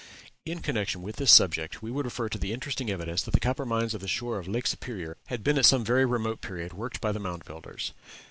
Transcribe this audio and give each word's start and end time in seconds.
In 0.47 0.61
connection 0.63 1.03
with 1.03 1.17
this 1.17 1.31
subject, 1.31 1.83
we 1.83 1.91
would 1.91 2.05
refer 2.05 2.27
to 2.27 2.39
the 2.39 2.53
interesting 2.53 2.89
evidences 2.89 3.25
that 3.25 3.35
the 3.35 3.39
copper 3.39 3.65
mines 3.65 3.93
of 3.93 4.01
the 4.01 4.07
shore 4.07 4.39
of 4.39 4.47
Lake 4.47 4.65
Superior 4.65 5.15
had 5.27 5.43
been 5.43 5.59
at 5.59 5.65
some 5.67 5.85
very 5.85 6.05
remote 6.07 6.41
period 6.41 6.73
worked 6.73 6.99
by 7.01 7.11
the 7.11 7.19
Mound 7.19 7.45
Builders. 7.45 7.93